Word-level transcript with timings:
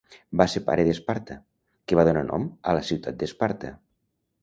Va 0.39 0.45
ser 0.53 0.61
pare 0.69 0.85
d'Esparta, 0.87 1.37
que 1.91 2.01
va 2.01 2.07
donar 2.09 2.25
nom 2.33 2.51
a 2.73 2.77
la 2.81 2.85
ciutat 2.91 3.23
d'Esparta. 3.25 3.75